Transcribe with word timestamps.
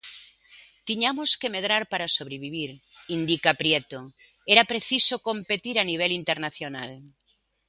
"Tiñamos 0.87 1.29
que 1.39 1.51
medrar 1.55 1.83
para 1.91 2.13
sobrevivir", 2.17 2.69
indica 3.17 3.57
Prieto, 3.61 3.99
era 4.53 4.69
preciso 4.71 5.15
competir 5.29 5.75
a 5.79 5.87
nivel 5.91 6.11
internacional. 6.21 6.91